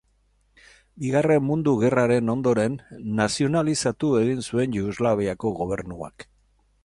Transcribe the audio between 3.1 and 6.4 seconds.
nazionalizatu egin zuen Jugoslaviako gobernuak.